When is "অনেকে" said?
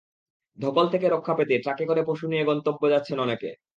3.19-3.49